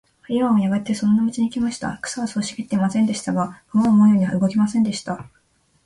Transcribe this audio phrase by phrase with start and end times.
[0.29, 1.99] イワンはやがてその沼地へ来ました。
[2.01, 3.33] 草はそう茂ってはいませんでした。
[3.33, 5.29] が、鎌は思うように動きませんでした。